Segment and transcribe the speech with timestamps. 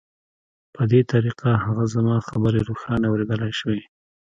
[0.75, 3.81] په دې طریقه هغه زما خبرې روښانه اورېدلای شوې